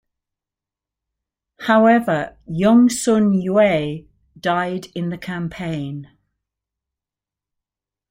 However, 1.59 2.35
Gongsun 2.49 3.39
Yue 3.39 4.07
died 4.35 4.87
in 4.95 5.09
the 5.09 5.17
campaign. 5.19 6.09